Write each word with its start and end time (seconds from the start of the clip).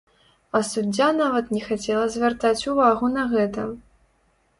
А 0.59 0.59
суддзя 0.69 1.09
нават 1.17 1.51
не 1.55 1.61
хацела 1.67 2.05
звяртаць 2.13 2.67
увагу 2.73 3.11
на 3.19 3.27
гэта! 3.35 3.67